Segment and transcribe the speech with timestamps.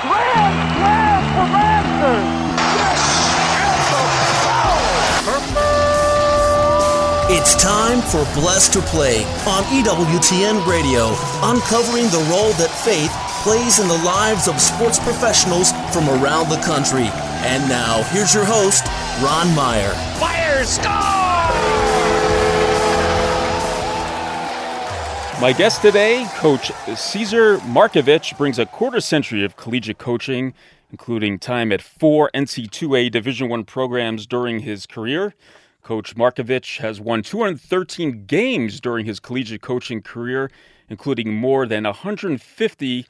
[0.00, 2.40] Grand slam for Masters!
[7.36, 11.08] It's time for Blessed to Play on EWTN Radio,
[11.42, 13.12] uncovering the role that faith
[13.44, 17.10] plays in the lives of sports professionals from around the country.
[17.44, 18.86] And now, here's your host,
[19.22, 19.92] Ron Meyer.
[20.18, 21.19] Fire score!
[25.40, 30.52] My guest today, Coach Cesar Markovic, brings a quarter century of collegiate coaching,
[30.90, 35.32] including time at four NC2A Division I programs during his career.
[35.82, 40.50] Coach Markovic has won 213 games during his collegiate coaching career,
[40.90, 43.06] including more than 150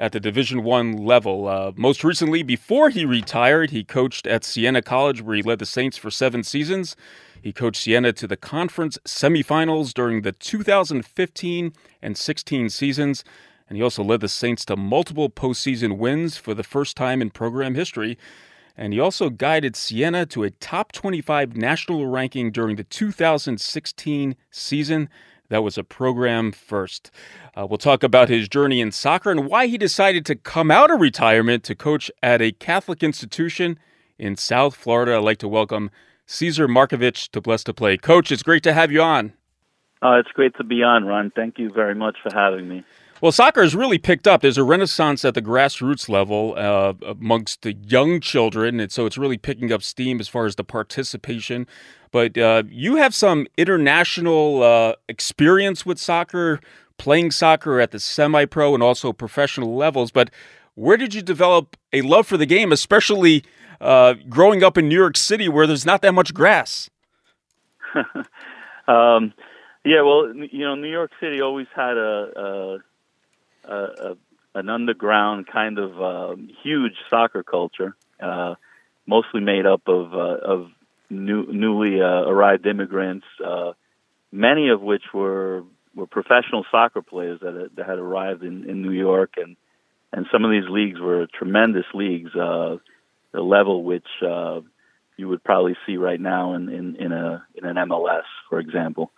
[0.00, 1.46] at the Division One level.
[1.46, 5.66] Uh, most recently, before he retired, he coached at Siena College, where he led the
[5.66, 6.96] Saints for seven seasons.
[7.40, 13.24] He coached Siena to the conference semifinals during the 2015 and 16 seasons,
[13.68, 17.30] and he also led the Saints to multiple postseason wins for the first time in
[17.30, 18.18] program history
[18.80, 25.10] and he also guided Siena to a top 25 national ranking during the 2016 season.
[25.50, 27.10] That was a program first.
[27.56, 30.92] Uh, we'll talk about his journey in soccer and why he decided to come out
[30.92, 33.78] of retirement to coach at a Catholic institution
[34.16, 35.16] in South Florida.
[35.16, 35.90] I'd like to welcome
[36.24, 37.96] Cesar Markovic to Blessed to Play.
[37.96, 39.32] Coach, it's great to have you on.
[40.00, 41.32] Uh, it's great to be on, Ron.
[41.34, 42.84] Thank you very much for having me.
[43.20, 44.40] Well, soccer has really picked up.
[44.40, 49.18] There's a renaissance at the grassroots level uh, amongst the young children, and so it's
[49.18, 51.66] really picking up steam as far as the participation.
[52.10, 56.60] But uh, you have some international uh, experience with soccer,
[56.98, 60.10] playing soccer at the semi-pro and also professional levels.
[60.10, 60.30] But
[60.74, 63.44] where did you develop a love for the game, especially
[63.80, 66.90] uh, growing up in New York City, where there's not that much grass?
[68.88, 69.32] um,
[69.84, 72.78] yeah, well, you know, New York City always had a, a
[73.64, 74.16] a,
[74.54, 78.54] an underground kind of uh, huge soccer culture, uh,
[79.06, 80.70] mostly made up of uh, of
[81.10, 83.72] new, newly uh, arrived immigrants, uh,
[84.32, 88.82] many of which were were professional soccer players that had, that had arrived in, in
[88.82, 89.56] New York, and
[90.12, 92.76] and some of these leagues were tremendous leagues, uh,
[93.32, 94.60] the level which uh,
[95.16, 99.10] you would probably see right now in, in, in a in an MLS, for example.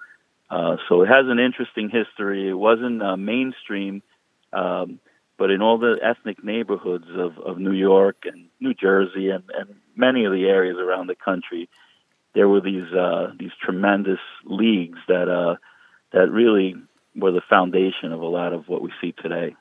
[0.50, 2.48] Uh, so it has an interesting history.
[2.48, 4.02] It wasn't uh, mainstream
[4.52, 5.00] um,
[5.38, 9.75] but in all the ethnic neighborhoods of, of New York and New Jersey and, and
[9.97, 11.69] many of the areas around the country,
[12.34, 15.56] there were these uh, these tremendous leagues that uh,
[16.12, 16.75] that really
[17.14, 19.54] were the foundation of a lot of what we see today.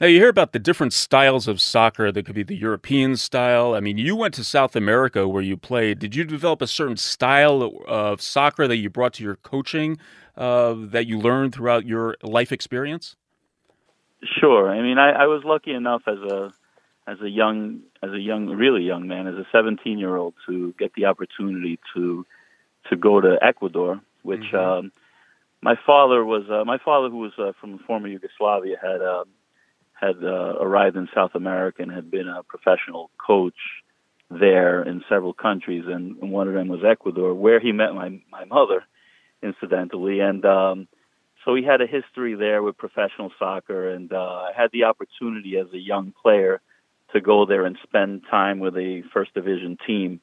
[0.00, 2.12] Now, you hear about the different styles of soccer.
[2.12, 3.74] There could be the European style.
[3.74, 5.98] I mean, you went to South America where you played.
[5.98, 9.98] Did you develop a certain style of soccer that you brought to your coaching
[10.36, 13.16] uh, that you learned throughout your life experience?
[14.22, 14.70] Sure.
[14.70, 16.52] I mean, I, I was lucky enough as a
[17.08, 20.74] as a young as a young really young man as a 17 year old to
[20.78, 22.26] get the opportunity to
[22.90, 24.86] to go to Ecuador, which mm-hmm.
[24.86, 24.92] um,
[25.62, 29.24] my father was uh, my father who was uh, from former Yugoslavia had uh,
[29.98, 33.58] had uh, arrived in South America and had been a professional coach
[34.30, 38.20] there in several countries, and, and one of them was Ecuador, where he met my
[38.30, 38.84] my mother,
[39.42, 40.88] incidentally, and um,
[41.44, 45.56] so he had a history there with professional soccer, and uh, I had the opportunity
[45.56, 46.60] as a young player
[47.12, 50.20] to go there and spend time with a first division team,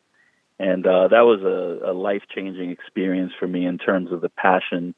[0.60, 4.30] and uh, that was a, a life changing experience for me in terms of the
[4.30, 4.96] passion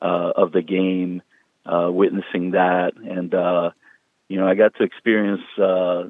[0.00, 1.22] uh, of the game,
[1.66, 3.70] uh, witnessing that, and uh,
[4.28, 6.04] you know I got to experience uh,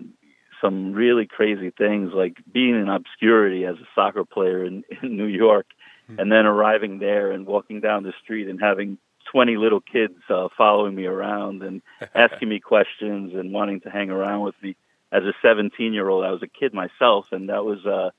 [0.61, 5.27] some really crazy things like being in obscurity as a soccer player in, in New
[5.27, 5.67] York,
[6.07, 6.19] hmm.
[6.19, 8.99] and then arriving there and walking down the street and having
[9.31, 11.83] 20 little kids uh, following me around and
[12.15, 14.77] asking me questions and wanting to hang around with me.
[15.15, 18.11] As a 17 year old, I was a kid myself, and that was uh,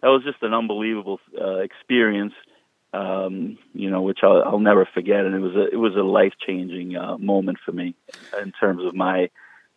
[0.00, 2.34] that was just an unbelievable uh, experience.
[2.92, 6.02] Um, you know, which I'll, I'll never forget, and it was a it was a
[6.02, 7.96] life changing uh, moment for me
[8.40, 9.28] in terms of my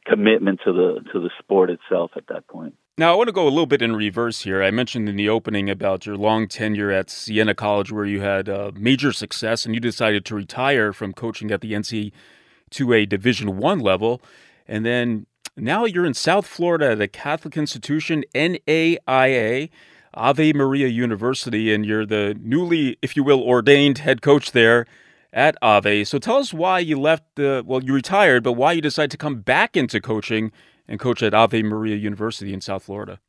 [0.05, 2.75] commitment to the to the sport itself at that point.
[2.99, 4.61] Now, I want to go a little bit in reverse here.
[4.61, 8.49] I mentioned in the opening about your long tenure at Siena College, where you had
[8.49, 13.79] uh, major success, and you decided to retire from coaching at the NC2A Division One
[13.79, 14.21] level,
[14.67, 15.27] and then
[15.59, 19.69] now you're in South Florida at a Catholic institution, NAIA,
[20.13, 24.85] Ave Maria University, and you're the newly, if you will, ordained head coach there
[25.31, 26.03] at Ave.
[26.05, 29.17] So tell us why you left the, well, you retired, but why you decided to
[29.17, 30.51] come back into coaching
[30.87, 33.19] and coach at Ave Maria University in South Florida?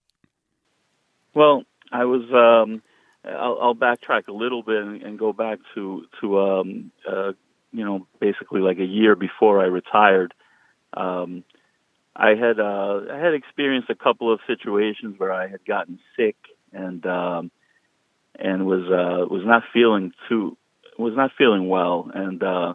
[1.35, 2.23] Well, I was.
[2.33, 2.83] Um,
[3.25, 7.33] I'll, I'll, backtrack a little bit and, and go back to to um, uh,
[7.73, 10.33] you know basically like a year before I retired.
[10.95, 11.45] Um,
[12.21, 16.37] I had uh, I had experienced a couple of situations where I had gotten sick
[16.73, 17.51] and um,
[18.39, 20.57] and was uh, was not feeling too
[20.99, 22.75] was not feeling well and uh,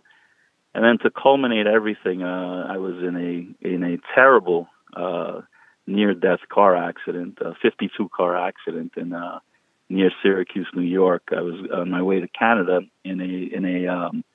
[0.75, 5.39] and then to culminate everything, uh, I was in a in a terrible uh,
[5.87, 9.39] near death car accident, a 52 car accident in uh,
[9.87, 11.29] near Syracuse, New York.
[11.31, 14.25] I was on my way to Canada in a in a um,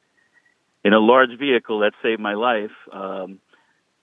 [0.82, 3.38] in a large vehicle that saved my life um,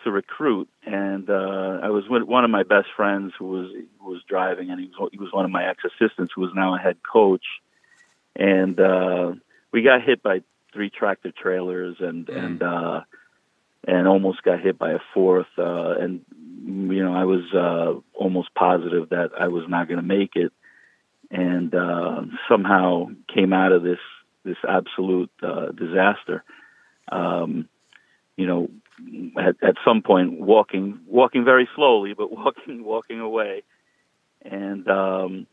[0.04, 4.10] to recruit, and uh, I was with one of my best friends who was who
[4.10, 6.76] was driving, and he was he was one of my ex assistants who was now
[6.76, 7.46] a head coach,
[8.36, 9.34] and uh,
[9.72, 10.42] we got hit by
[10.74, 12.38] three tractor trailers and mm.
[12.38, 13.02] and uh,
[13.88, 16.22] and almost got hit by a fourth, uh, and
[16.66, 20.52] you know I was uh, almost positive that I was not going to make it,
[21.32, 24.00] and uh, somehow came out of this
[24.44, 26.44] this absolute uh, disaster.
[27.12, 27.70] Um,
[28.36, 28.70] you know,
[29.38, 33.64] at, at some point, walking walking very slowly, but walking walking away,
[34.44, 35.48] and um,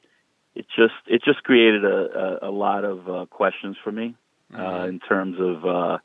[0.55, 4.15] it just it just created a, a, a lot of uh, questions for me
[4.53, 4.89] uh, mm-hmm.
[4.89, 5.99] in terms of uh,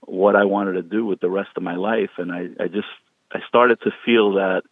[0.00, 2.88] what I wanted to do with the rest of my life, and I, I just
[3.32, 4.62] I started to feel that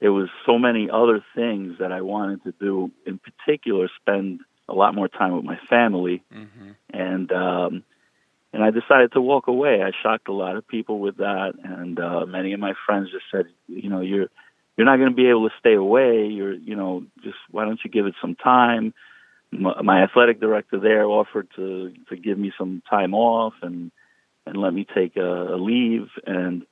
[0.00, 2.90] there was so many other things that I wanted to do.
[3.06, 6.70] In particular, spend a lot more time with my family, mm-hmm.
[6.90, 7.84] and um,
[8.52, 9.82] and I decided to walk away.
[9.82, 13.24] I shocked a lot of people with that, and uh, many of my friends just
[13.30, 14.28] said, you know, you're
[14.76, 16.26] you're not going to be able to stay away.
[16.26, 18.94] You're, you know, just why don't you give it some time?
[19.52, 23.92] My, my athletic director there offered to to give me some time off and
[24.46, 26.66] and let me take a, a leave, and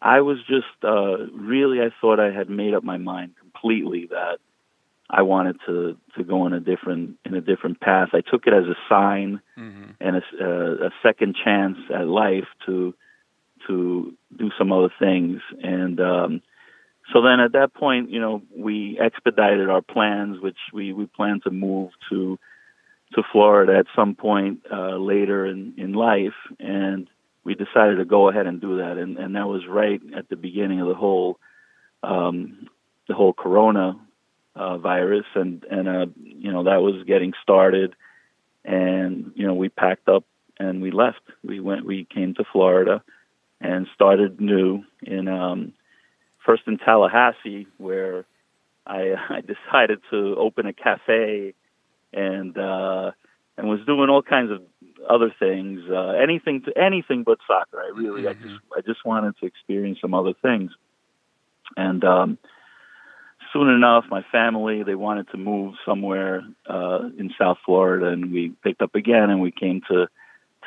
[0.00, 4.38] I was just uh, really I thought I had made up my mind completely that
[5.08, 8.10] I wanted to to go in a different in a different path.
[8.12, 9.75] I took it as a sign mm-hmm.
[10.00, 12.94] And a, a, second chance at life to
[13.66, 15.40] to do some other things.
[15.62, 16.42] And um,
[17.12, 21.40] so then at that point, you know, we expedited our plans, which we we plan
[21.44, 22.38] to move to
[23.14, 27.08] to Florida at some point uh, later in in life, and
[27.44, 28.98] we decided to go ahead and do that.
[28.98, 31.38] And and that was right at the beginning of the whole
[32.02, 32.68] um,
[33.08, 33.98] the whole Corona
[34.54, 37.94] uh, virus, and and uh, you know that was getting started,
[38.66, 40.24] and you know we packed up
[40.58, 41.20] and we left.
[41.44, 43.02] We went, we came to Florida,
[43.60, 45.72] and started new in um,
[46.44, 48.24] first in Tallahassee, where
[48.86, 51.54] I, I decided to open a cafe,
[52.12, 53.12] and uh,
[53.56, 54.62] and was doing all kinds of
[55.08, 57.80] other things, uh, anything to anything but soccer.
[57.80, 58.28] I really, mm-hmm.
[58.28, 60.72] I just, I just wanted to experience some other things,
[61.76, 62.38] and um,
[63.56, 68.52] soon enough, my family they wanted to move somewhere uh, in South Florida, and we
[68.62, 70.08] picked up again, and we came to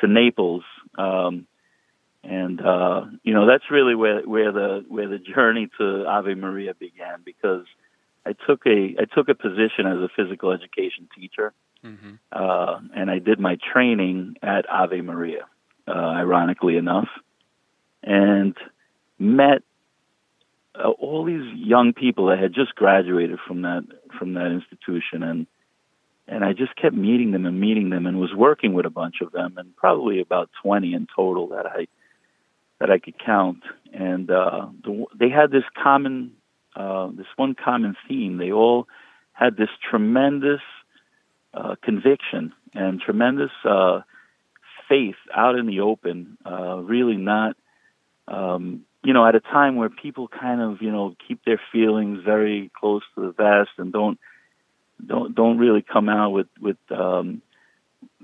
[0.00, 0.64] to Naples.
[0.98, 1.46] Um,
[2.22, 6.74] and uh, you know that's really where where the where the journey to Ave Maria
[6.74, 7.64] began because
[8.26, 11.52] I took a I took a position as a physical education teacher,
[11.84, 12.14] mm-hmm.
[12.32, 15.46] uh, and I did my training at Ave Maria,
[15.88, 17.08] uh, ironically enough,
[18.02, 18.54] and
[19.18, 19.62] met
[20.82, 23.84] uh, all these young people that had just graduated from that
[24.18, 25.46] from that institution and
[26.28, 29.16] and I just kept meeting them and meeting them and was working with a bunch
[29.20, 31.88] of them and probably about 20 in total that I
[32.78, 33.62] that I could count.
[33.92, 36.32] And uh the, they had this common
[36.76, 38.38] uh this one common theme.
[38.38, 38.86] They all
[39.32, 40.62] had this tremendous
[41.52, 44.00] uh conviction and tremendous uh
[44.88, 47.56] faith out in the open uh really not
[48.28, 52.22] um you know, at a time where people kind of, you know, keep their feelings
[52.24, 54.18] very close to the vest and don't
[55.04, 57.40] don't don't really come out with with um,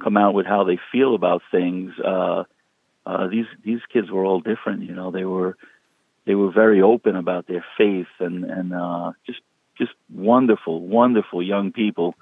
[0.02, 1.92] come out with how they feel about things.
[1.98, 2.44] Uh,
[3.06, 4.82] uh, these these kids were all different.
[4.82, 5.56] You know, they were
[6.26, 9.40] they were very open about their faith and and uh, just
[9.78, 12.14] just wonderful, wonderful young people.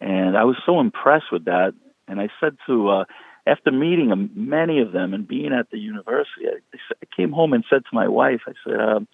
[0.00, 1.74] And I was so impressed with that.
[2.08, 3.04] And I said to uh,
[3.46, 7.64] after meeting many of them and being at the university, I, I came home and
[7.68, 9.08] said to my wife, I said, um,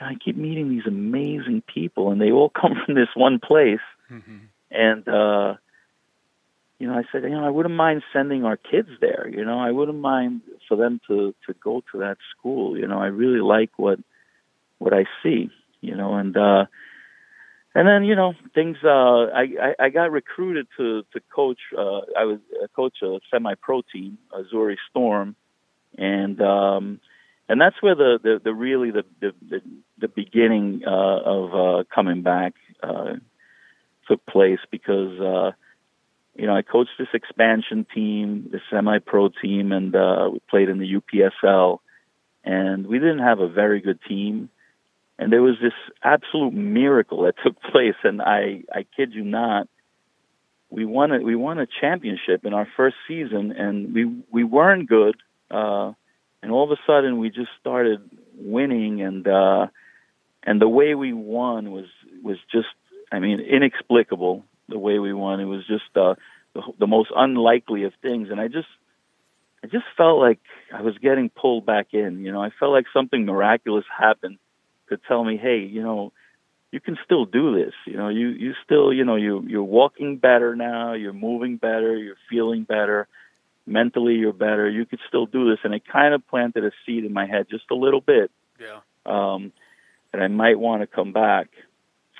[0.00, 3.80] I keep meeting these amazing people, and they all come from this one place.
[4.10, 4.38] Mm-hmm.
[4.70, 5.54] And uh,
[6.78, 9.28] you know, I said, you know, I wouldn't mind sending our kids there.
[9.28, 12.78] You know, I wouldn't mind for them to to go to that school.
[12.78, 13.98] You know, I really like what
[14.78, 15.50] what I see.
[15.82, 16.66] You know, and uh,
[17.74, 18.76] and then you know things.
[18.82, 21.60] Uh, I, I I got recruited to to coach.
[21.76, 25.36] Uh, I was a coach a semi-pro team, Azzurri Storm,
[25.96, 27.00] and um,
[27.48, 29.60] and that's where the the, the really the, the the
[29.98, 33.14] the beginning uh, of uh, coming back uh,
[34.08, 35.52] took place because uh,
[36.34, 40.78] you know I coached this expansion team, the semi-pro team, and uh, we played in
[40.78, 41.78] the UPSL,
[42.42, 44.50] and we didn't have a very good team
[45.20, 49.68] and there was this absolute miracle that took place, and I I kid you not,
[50.70, 54.88] we won a we won a championship in our first season, and we we weren't
[54.88, 55.16] good,
[55.50, 55.92] uh,
[56.42, 58.00] and all of a sudden we just started
[58.34, 59.66] winning, and uh,
[60.42, 61.86] and the way we won was
[62.22, 62.68] was just
[63.12, 64.44] I mean inexplicable.
[64.70, 66.14] The way we won, it was just uh,
[66.54, 68.68] the, the most unlikely of things, and I just
[69.62, 70.38] I just felt like
[70.72, 72.24] I was getting pulled back in.
[72.24, 74.38] You know, I felt like something miraculous happened
[74.90, 76.12] to tell me, hey, you know,
[76.70, 77.74] you can still do this.
[77.86, 80.92] You know, you you still, you know, you you're walking better now.
[80.92, 81.96] You're moving better.
[81.96, 83.08] You're feeling better.
[83.66, 84.68] Mentally, you're better.
[84.68, 87.46] You could still do this, and it kind of planted a seed in my head
[87.50, 88.30] just a little bit.
[88.60, 88.80] Yeah.
[89.06, 89.52] Um,
[90.12, 91.48] that I might want to come back.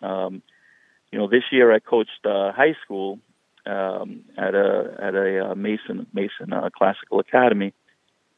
[0.02, 0.42] Um,
[1.12, 3.18] you know, this year I coached uh, high school
[3.66, 7.72] um, at a at a uh, Mason Mason uh, Classical Academy,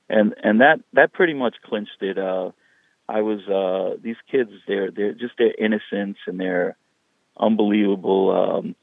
[0.08, 2.18] and and that that pretty much clinched it.
[2.18, 2.50] Uh,
[3.12, 4.50] I was uh, these kids.
[4.66, 6.76] They're they're just their innocence and their
[7.36, 8.76] unbelievable um,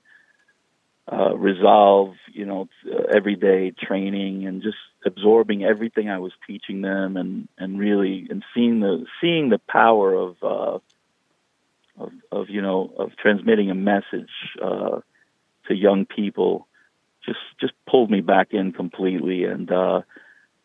[1.12, 2.14] uh, resolve.
[2.32, 7.80] You know, uh, everyday training and just absorbing everything I was teaching them, and and
[7.80, 10.78] really and seeing the seeing the power of uh,
[11.98, 14.30] of of you know of transmitting a message
[14.62, 15.00] uh,
[15.68, 16.68] to young people.
[17.26, 20.02] Just just pulled me back in completely, and uh,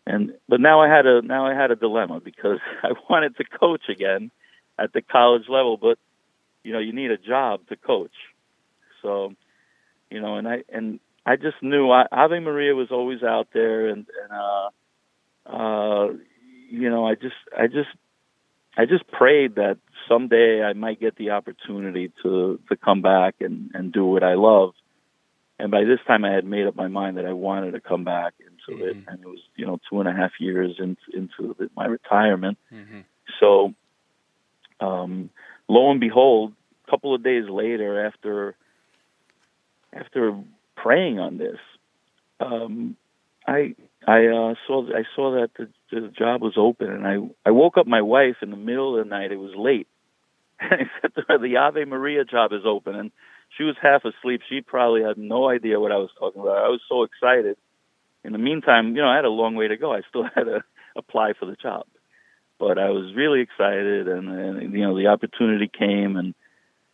[0.06, 3.44] and but now I had a now I had a dilemma because I wanted to
[3.44, 4.30] coach again
[4.78, 5.98] at the college level, but
[6.62, 8.14] you know you need a job to coach.
[9.02, 9.34] So,
[10.10, 13.88] you know, and I and I just knew I, Ave Maria was always out there,
[13.88, 14.68] and and uh,
[15.46, 16.08] uh,
[16.70, 17.90] you know I just I just
[18.76, 23.70] I just prayed that someday I might get the opportunity to to come back and
[23.74, 24.74] and do what I love.
[25.58, 28.02] And by this time, I had made up my mind that I wanted to come
[28.02, 28.34] back
[28.68, 28.98] into mm-hmm.
[28.98, 31.86] it, and it was you know two and a half years into into the, my
[31.86, 32.58] retirement.
[32.72, 33.00] Mm-hmm.
[33.40, 33.74] So,
[34.80, 35.30] um,
[35.68, 36.52] lo and behold,
[36.86, 38.56] a couple of days later, after
[39.92, 40.38] after
[40.76, 41.58] praying on this,
[42.40, 42.96] um,
[43.46, 43.74] I
[44.06, 47.16] I uh, saw I saw that the, the job was open, and I
[47.48, 49.32] I woke up my wife in the middle of the night.
[49.32, 49.88] It was late,
[50.60, 53.10] and I said to her, "The Ave Maria job is open," and
[53.56, 54.42] she was half asleep.
[54.48, 56.58] She probably had no idea what I was talking about.
[56.58, 57.56] I was so excited.
[58.24, 59.92] In the meantime, you know, I had a long way to go.
[59.92, 60.64] I still had to
[60.96, 61.86] apply for the job,
[62.58, 66.34] but I was really excited, and, and you know, the opportunity came, and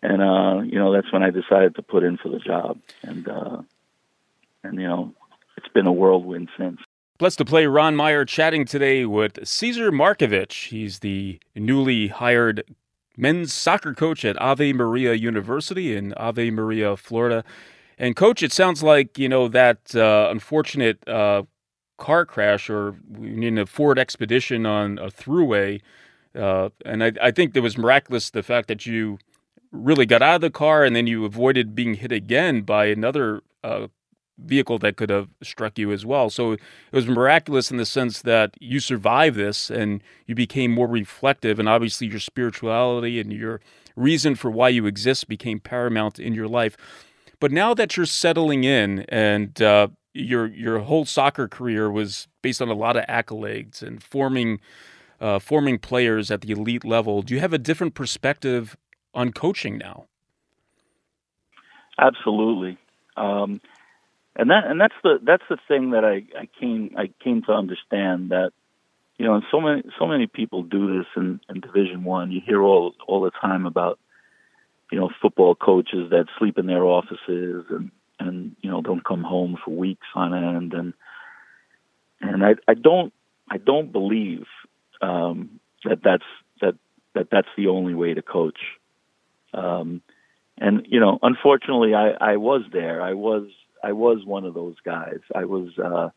[0.02, 3.28] and uh, you know, that's when I decided to put in for the job, and
[3.28, 3.62] uh,
[4.64, 5.12] and you know,
[5.56, 6.80] it's been a whirlwind since.
[7.18, 10.68] Blessed to play Ron Meyer chatting today with Cesar Markovic.
[10.68, 12.64] He's the newly hired
[13.14, 17.44] men's soccer coach at Ave Maria University in Ave Maria, Florida.
[18.00, 21.42] And coach, it sounds like you know that uh, unfortunate uh,
[21.98, 25.82] car crash or in a Ford Expedition on a throughway,
[26.34, 29.18] uh, and I, I, think it was miraculous the fact that you
[29.70, 33.42] really got out of the car and then you avoided being hit again by another
[33.62, 33.88] uh,
[34.38, 36.30] vehicle that could have struck you as well.
[36.30, 36.60] So it
[36.92, 41.68] was miraculous in the sense that you survived this and you became more reflective, and
[41.68, 43.60] obviously your spirituality and your
[43.94, 46.78] reason for why you exist became paramount in your life.
[47.40, 52.60] But now that you're settling in and uh, your your whole soccer career was based
[52.60, 54.60] on a lot of accolades and forming
[55.20, 58.76] uh, forming players at the elite level, do you have a different perspective
[59.14, 60.06] on coaching now?
[61.98, 62.78] Absolutely.
[63.16, 63.60] Um,
[64.36, 67.52] and that and that's the that's the thing that I, I came I came to
[67.52, 68.52] understand that
[69.18, 72.30] you know and so many so many people do this in, in Division One.
[72.30, 73.98] You hear all all the time about
[75.50, 79.70] football coaches that sleep in their offices and and you know don't come home for
[79.70, 80.94] weeks on end and
[82.20, 83.12] and I I don't
[83.50, 84.46] I don't believe
[85.00, 86.24] um, that that's
[86.60, 86.74] that
[87.14, 88.58] that that's the only way to coach.
[89.54, 90.02] Um,
[90.58, 93.00] and you know, unfortunately, I I was there.
[93.00, 93.48] I was
[93.82, 95.20] I was one of those guys.
[95.34, 96.10] I was uh,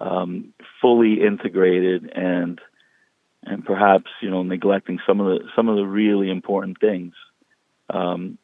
[0.00, 2.60] um, fully integrated and
[3.42, 7.14] and perhaps you know neglecting some of the some of the really important things.
[7.90, 8.38] Um,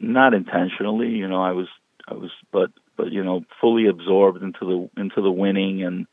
[0.00, 1.68] not intentionally, you know, I was
[2.08, 6.06] I was but but you know fully absorbed into the into the winning and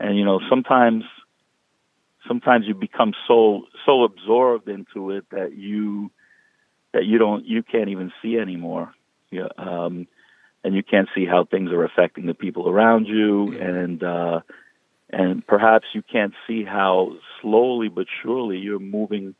[0.00, 1.04] and you know sometimes
[2.26, 6.10] sometimes you become so so absorbed into it that you
[6.92, 8.94] that you don't you can't even see anymore.
[9.30, 10.06] Yeah, um,
[10.64, 14.40] and you can't see how things are affecting the people around you and uh
[15.10, 19.34] and perhaps you can't see how slowly but surely you're moving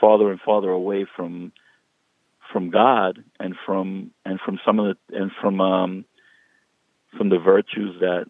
[0.00, 1.52] farther and farther away from
[2.56, 6.06] from God and from and from some of the and from um
[7.18, 8.24] from the virtues that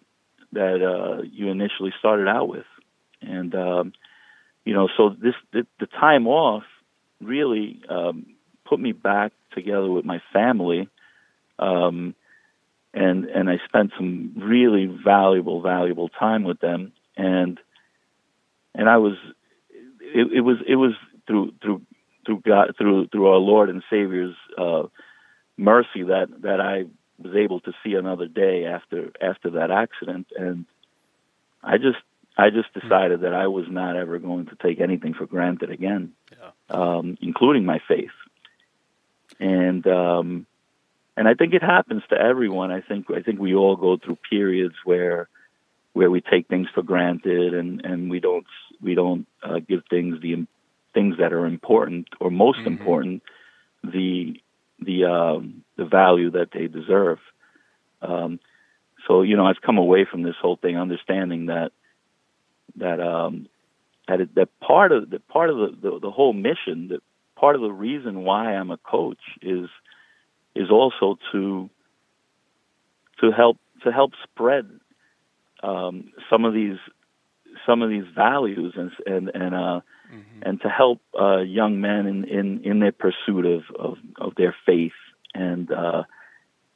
[0.53, 2.67] that uh you initially started out with
[3.23, 3.93] and um
[4.65, 6.65] you know so this the, the time off
[7.21, 8.35] really um,
[8.69, 10.89] put me back together with my family.
[11.59, 12.15] Um,
[12.93, 16.93] and and I spent some really valuable, valuable time with them.
[17.17, 17.61] And
[18.75, 19.15] and I was,
[20.01, 20.93] it, it was it was
[21.27, 21.83] through through
[22.27, 24.85] through God through through our Lord and Savior's uh,
[25.57, 26.85] mercy that that I
[27.19, 30.27] was able to see another day after after that accident.
[30.37, 30.67] And
[31.63, 31.99] I just
[32.37, 36.13] I just decided that I was not ever going to take anything for granted again,
[36.33, 36.51] yeah.
[36.69, 38.11] um, including my faith.
[39.41, 40.47] And um,
[41.17, 42.71] and I think it happens to everyone.
[42.71, 45.29] I think I think we all go through periods where
[45.95, 48.47] where we take things for granted and and we don't
[48.83, 50.47] we don't uh, give things the
[50.97, 52.69] things that are important or most mm-hmm.
[52.69, 53.23] important
[53.85, 54.41] the
[54.81, 57.19] the um, the value that they deserve.
[58.01, 58.41] Um,
[59.07, 61.73] so you know, I've come away from this whole thing understanding that
[62.77, 63.47] that um,
[64.09, 67.03] that, it, that part of the part of the, the, the whole mission, that
[67.37, 69.69] part of the reason why I'm a coach is
[70.55, 71.69] is also to
[73.21, 74.67] to help to help spread
[75.63, 76.79] um, some of these
[77.67, 79.81] some of these values and and and uh,
[80.13, 80.43] mm-hmm.
[80.43, 84.55] and to help uh, young men in, in in their pursuit of of, of their
[84.65, 84.93] faith
[85.35, 86.03] and uh,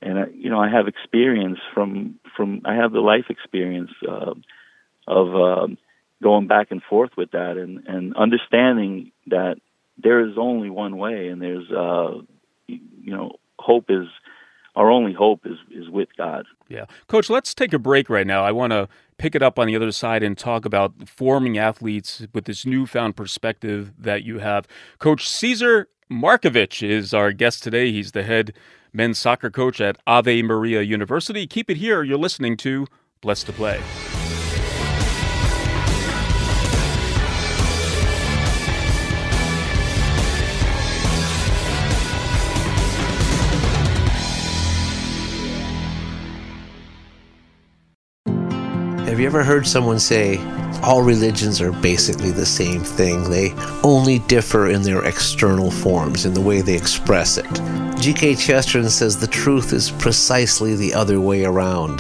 [0.03, 4.35] and uh, you know I have experience from from I have the life experience uh,
[5.07, 5.79] of um,
[6.23, 9.57] going back and forth with that and and understanding that
[9.99, 12.21] there is only one way and there's uh,
[12.67, 14.07] you know hope is
[14.81, 16.47] our only hope is is with God.
[16.69, 16.87] Yeah.
[17.07, 18.45] Coach, let's take a break right now.
[18.45, 22.27] I want to pick it up on the other side and talk about forming athletes
[22.33, 24.67] with this newfound perspective that you have.
[24.99, 27.93] Coach Cesar Markovic is our guest today.
[27.93, 28.55] He's the head
[28.95, 31.47] men's soccer coach at Ave Maria University.
[31.47, 32.03] Keep it here.
[32.03, 32.87] You're listening to
[33.21, 33.81] Blessed to Play.
[49.21, 50.39] You ever heard someone say,
[50.83, 53.29] all religions are basically the same thing?
[53.29, 53.53] They
[53.83, 58.01] only differ in their external forms, in the way they express it.
[58.01, 58.37] G.K.
[58.37, 61.99] Chesterton says the truth is precisely the other way around.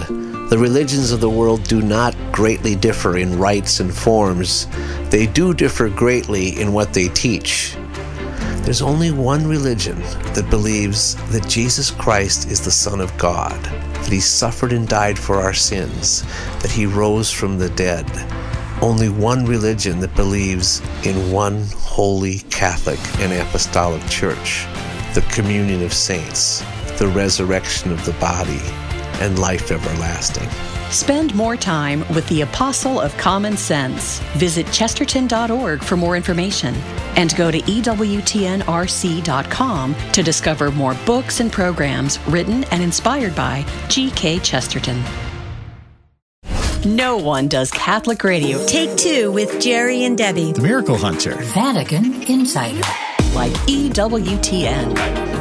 [0.48, 4.66] The religions of the world do not greatly differ in rites and forms,
[5.11, 7.76] they do differ greatly in what they teach.
[8.70, 9.98] There's only one religion
[10.35, 15.18] that believes that Jesus Christ is the Son of God that he suffered and died
[15.18, 16.22] for our sins,
[16.61, 18.06] that he rose from the dead.
[18.80, 24.66] Only one religion that believes in one holy Catholic and Apostolic Church,
[25.14, 26.61] the communion of saints,
[26.96, 28.61] the resurrection of the body,
[29.20, 30.69] and life everlasting.
[30.90, 34.18] Spend more time with the Apostle of Common Sense.
[34.35, 36.74] Visit chesterton.org for more information
[37.16, 38.35] and go to EWTNRC.com
[40.12, 44.40] to discover more books and programs written and inspired by G.K.
[44.40, 45.03] Chesterton.
[46.85, 48.66] No one does Catholic radio.
[48.66, 50.53] Take two with Jerry and Debbie.
[50.53, 51.37] The Miracle Hunter.
[51.37, 52.81] Vatican Insider.
[53.35, 55.39] Like EWTN.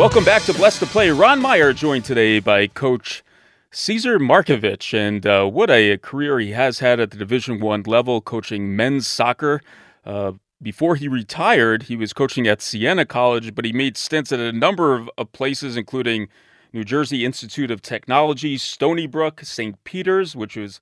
[0.00, 1.10] Welcome back to Blessed to Play.
[1.10, 3.22] Ron Meyer joined today by Coach
[3.70, 8.22] Cesar Markovic, and uh, what a career he has had at the Division One level,
[8.22, 9.60] coaching men's soccer.
[10.06, 10.32] Uh,
[10.62, 14.52] before he retired, he was coaching at Siena College, but he made stints at a
[14.52, 16.28] number of, of places, including
[16.72, 19.84] New Jersey Institute of Technology, Stony Brook, St.
[19.84, 20.80] Peter's, which was,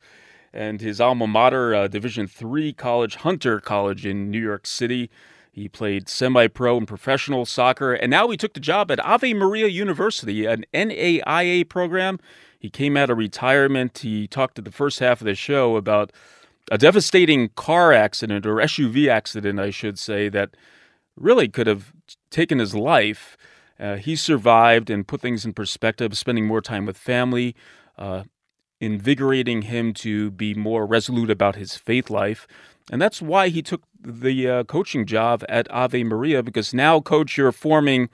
[0.53, 5.11] and his alma mater, uh, Division Three college, Hunter College in New York City.
[5.59, 9.35] He played semi pro and professional soccer, and now he took the job at Ave
[9.35, 12.21] Maria University, an NAIA program.
[12.59, 13.99] He came out of retirement.
[13.99, 16.13] He talked at the first half of the show about
[16.71, 20.51] a devastating car accident or SUV accident, I should say, that
[21.17, 21.93] really could have
[22.31, 23.37] taken his life.
[23.81, 27.57] Uh, he survived and put things in perspective, spending more time with family,
[27.97, 28.25] uh,
[28.81, 32.47] invigorating him to be more resolute about his faith life.
[32.91, 37.37] And that's why he took the uh, coaching job at Ave Maria because now, coach,
[37.37, 38.09] you're forming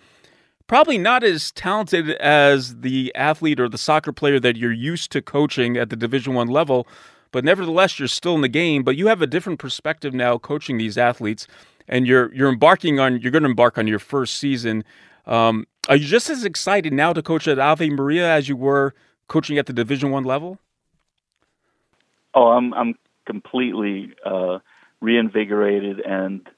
[0.67, 5.23] probably not as talented as the athlete or the soccer player that you're used to
[5.23, 6.87] coaching at the Division One level,
[7.33, 8.83] but nevertheless, you're still in the game.
[8.83, 11.47] But you have a different perspective now, coaching these athletes,
[11.89, 14.85] and you're you're embarking on you're going to embark on your first season.
[15.27, 18.95] Um, are you just as excited now to coach at Ave Maria as you were
[19.29, 20.59] coaching at the Division One level?
[22.35, 22.95] Oh, I'm I'm
[23.27, 24.59] completely uh,
[25.05, 26.49] reinvigorated, and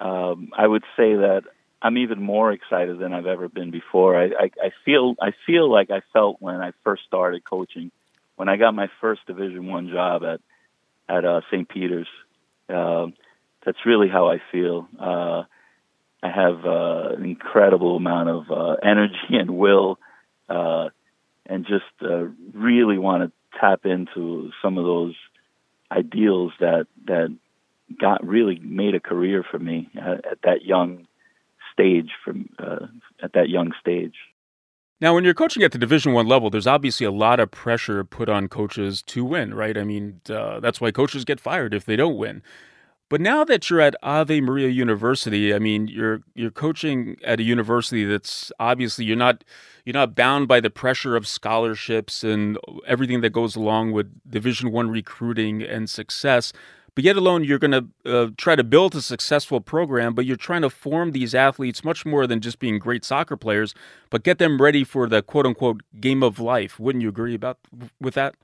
[0.00, 1.42] um, I would say that
[1.82, 4.16] I'm even more excited than I've ever been before.
[4.16, 7.90] I, I, I feel I feel like I felt when I first started coaching,
[8.36, 10.40] when I got my first Division One job at
[11.08, 11.68] at uh, St.
[11.68, 12.08] Peter's.
[12.68, 13.06] Uh,
[13.64, 14.88] that's really how I feel.
[14.98, 15.42] Uh,
[16.22, 19.98] I have uh, an incredible amount of uh, energy and will,
[20.48, 20.88] uh,
[21.46, 25.14] and just uh, really want to tap into some of those
[25.90, 27.36] ideals that that
[27.98, 31.06] got really made a career for me at, at that young
[31.72, 32.86] stage from uh,
[33.22, 34.14] at that young stage.
[35.00, 38.04] Now, when you're coaching at the Division One level, there's obviously a lot of pressure
[38.04, 39.78] put on coaches to win, right?
[39.78, 42.42] I mean, uh, that's why coaches get fired if they don't win.
[43.08, 47.42] But now that you're at Ave Maria University, I mean, you're you're coaching at a
[47.42, 49.42] university that's obviously you're not
[49.84, 54.70] you're not bound by the pressure of scholarships and everything that goes along with Division
[54.70, 56.52] One recruiting and success.
[56.94, 60.36] But yet alone, you're going to uh, try to build a successful program, but you're
[60.36, 63.74] trying to form these athletes much more than just being great soccer players,
[64.10, 66.80] but get them ready for the quote unquote game of life.
[66.80, 67.58] Wouldn't you agree about
[68.00, 68.34] with that?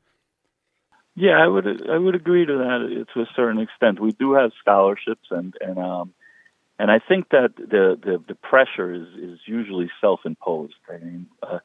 [1.16, 4.00] Yeah, I would I would agree to that to a certain extent.
[4.00, 6.12] We do have scholarships, and and um,
[6.78, 10.74] and I think that the the, the pressure is is usually self imposed.
[10.90, 11.60] I mean, uh,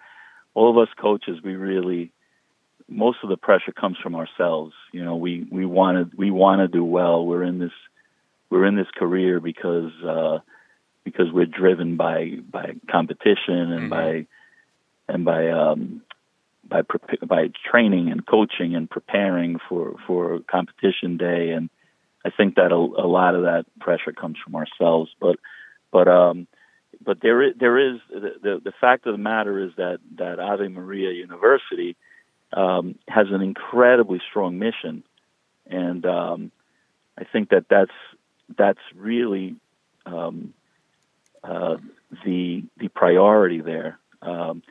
[0.54, 2.14] all of us coaches, we really
[2.88, 4.74] most of the pressure comes from ourselves.
[4.92, 7.26] You know, we we want to we want to do well.
[7.26, 7.72] We're in this
[8.50, 10.40] we're in this career because uh,
[11.04, 13.90] because we're driven by by competition and mm-hmm.
[13.90, 14.28] by
[15.08, 16.02] and by um,
[16.72, 16.82] by
[17.26, 21.70] by training and coaching and preparing for for competition day and
[22.24, 25.38] I think that a, a lot of that pressure comes from ourselves but
[25.92, 26.48] but um
[27.04, 30.40] but there is, there is the, the the fact of the matter is that that
[30.40, 31.96] Ave Maria University
[32.54, 35.04] um, has an incredibly strong mission
[35.72, 36.52] and um,
[37.18, 37.92] I think that that's
[38.58, 39.56] that's really
[40.06, 40.54] um,
[41.44, 41.78] uh,
[42.26, 44.00] the the priority there.
[44.22, 44.62] Um,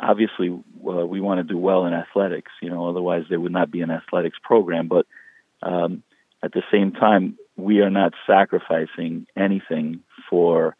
[0.00, 2.52] obviously uh, we want to do well in athletics.
[2.60, 4.88] You know, otherwise there would not be an athletics program.
[4.88, 5.06] But
[5.62, 6.02] um,
[6.42, 10.76] at the same time, we are not sacrificing anything for.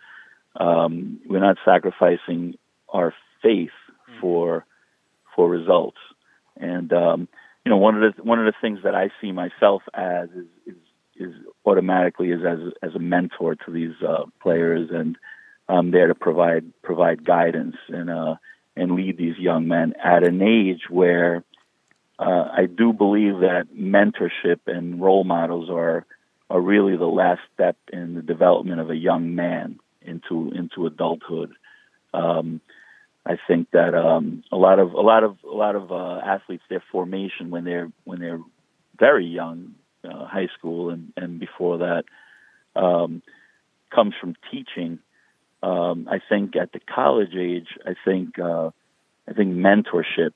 [0.55, 2.59] Um, we're not sacrificing
[2.91, 3.71] our faith
[4.11, 4.21] mm.
[4.21, 4.67] for
[5.35, 5.97] for results.
[6.57, 7.29] And um,
[7.65, 10.47] you know, one of the one of the things that I see myself as is
[10.67, 10.77] is,
[11.17, 11.35] is
[11.65, 15.17] automatically is as as a mentor to these uh, players, and
[15.69, 18.37] I'm there to provide provide guidance and uh,
[18.77, 21.45] and lead these young men at an age where
[22.19, 26.07] uh, I do believe that mentorship and role models are
[26.51, 31.53] are really the last step in the development of a young man into into adulthood.
[32.13, 32.61] Um,
[33.25, 36.65] I think that um, a lot of a lot of a lot of uh, athletes
[36.69, 38.41] their formation when they're when they're
[38.99, 42.05] very young, uh, high school and and before that,
[42.75, 43.23] um,
[43.95, 44.99] comes from teaching.
[45.63, 48.71] Um, I think at the college age, I think uh,
[49.29, 50.33] I think mentorship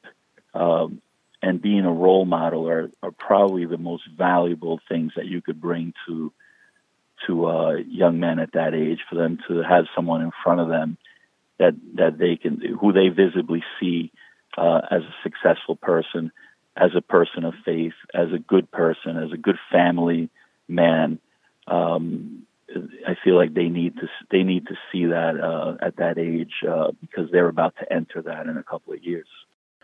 [0.55, 1.03] um,
[1.43, 5.61] and being a role model are, are probably the most valuable things that you could
[5.61, 6.33] bring to
[7.27, 10.69] to uh, young men at that age for them to have someone in front of
[10.69, 10.99] them
[11.59, 14.13] that that they can who they visibly see
[14.57, 16.33] uh, as a successful person,
[16.77, 20.31] as a person of faith, as a good person, as a good family
[20.69, 21.19] man.
[21.67, 22.47] Um,
[23.07, 26.53] I feel like they need to they need to see that uh, at that age
[26.69, 29.29] uh, because they're about to enter that in a couple of years.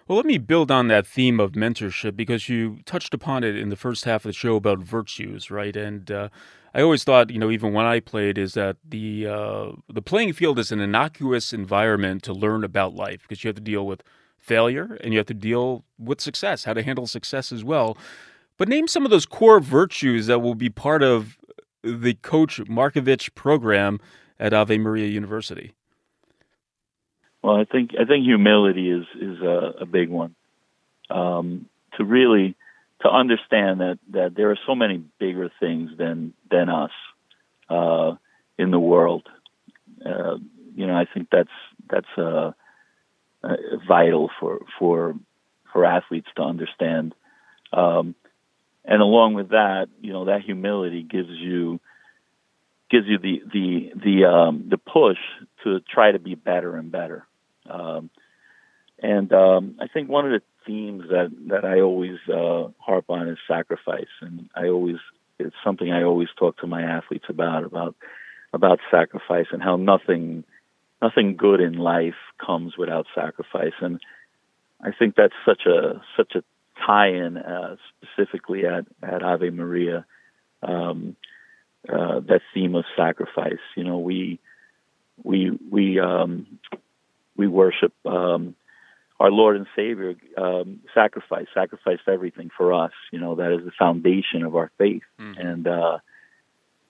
[0.09, 3.69] Well, let me build on that theme of mentorship because you touched upon it in
[3.69, 5.77] the first half of the show about virtues, right?
[5.77, 6.29] And uh,
[6.75, 10.33] I always thought, you know, even when I played, is that the uh, the playing
[10.33, 14.03] field is an innocuous environment to learn about life because you have to deal with
[14.39, 17.97] failure and you have to deal with success, how to handle success as well.
[18.57, 21.39] But name some of those core virtues that will be part of
[21.83, 24.01] the Coach Markovic program
[24.39, 25.73] at Ave Maria University?
[27.43, 30.35] Well, I think I think humility is is a, a big one.
[31.11, 32.57] Um, to really
[33.03, 36.91] to understand that that there are so many bigger things than than us
[37.69, 38.15] uh,
[38.59, 39.29] in the world.
[40.05, 40.37] Uh,
[40.75, 41.51] you know, I think that's
[41.91, 42.53] that's uh,
[43.43, 45.15] uh vital for for
[45.73, 47.15] for athletes to understand.
[47.73, 48.15] Um,
[48.85, 51.81] and along with that, you know, that humility gives you
[52.91, 55.19] gives you the the the um, the push
[55.65, 57.27] to try to be better and better.
[57.69, 58.11] Um,
[58.99, 63.29] and um, I think one of the themes that that I always uh, harp on
[63.29, 64.96] is sacrifice, and I always
[65.38, 67.94] it's something I always talk to my athletes about about
[68.53, 70.44] about sacrifice and how nothing
[71.01, 74.01] nothing good in life comes without sacrifice, and
[74.81, 76.42] I think that's such a such a
[76.87, 77.77] tie-in uh,
[78.12, 80.05] specifically at at Ave Maria.
[80.62, 81.16] Um,
[81.88, 83.59] uh, that theme of sacrifice.
[83.77, 84.38] You know, we
[85.22, 86.59] we we um,
[87.37, 88.55] we worship um,
[89.23, 92.91] our Lord and Savior um, sacrifice, sacrificed everything for us.
[93.13, 95.41] You know that is the foundation of our faith, mm-hmm.
[95.41, 95.99] and uh,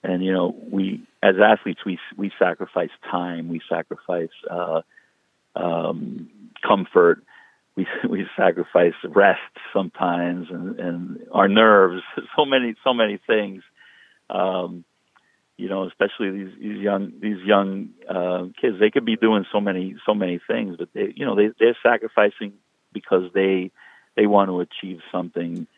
[0.03, 4.81] and you know we as athletes we we sacrifice time, we sacrifice uh,
[5.55, 6.31] um,
[6.66, 7.23] comfort,
[7.77, 9.40] we we sacrifice rest
[9.75, 12.03] sometimes, and, and our nerves.
[12.35, 13.62] So many so many things.
[14.31, 14.87] Um,
[15.62, 18.81] you know, especially these, these young these young uh, kids.
[18.81, 21.79] They could be doing so many so many things, but they you know they they're
[21.85, 22.55] sacrificing
[22.92, 23.70] because they
[24.16, 25.68] they want to achieve something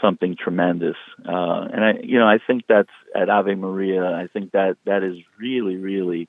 [0.00, 0.94] something tremendous.
[1.28, 4.04] Uh, and I you know I think that's at Ave Maria.
[4.04, 6.28] I think that that is really really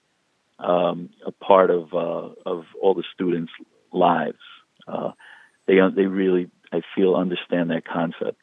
[0.57, 3.51] um, a part of uh, of all the students'
[3.93, 4.41] lives.
[4.88, 5.12] Uh,
[5.67, 8.41] they they really I feel understand that concept.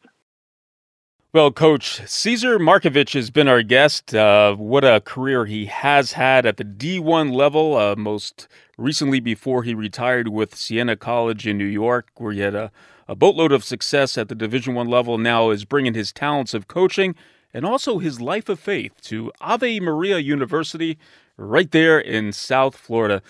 [1.35, 4.15] Well, Coach Cesar Markovic has been our guest.
[4.15, 9.63] Uh, what a career he has had at the D1 level, uh, most recently before
[9.63, 12.71] he retired with Siena College in New York, where he had a,
[13.09, 15.17] a boatload of success at the Division One level.
[15.17, 17.15] Now is bringing his talents of coaching
[17.53, 20.97] and also his life of faith to Ave Maria University,
[21.35, 23.21] right there in South Florida.